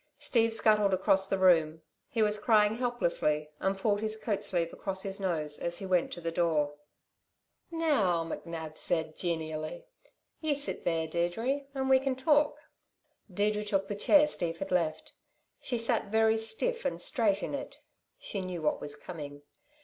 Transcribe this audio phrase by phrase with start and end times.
[0.17, 1.83] Steve scuttled across the room.
[2.09, 6.11] He was crying helplessly, and pulled his coat sleeve across his nose as he went
[6.13, 6.73] to the door.
[7.69, 9.85] "Now," McNab said genially,
[10.39, 12.57] "you sit there, Deirdre, and we can talk."
[13.31, 15.13] Deirdre took the chair Steve had left.
[15.59, 17.77] She sat very stiff and straight in it.
[18.17, 19.43] She knew what was coming.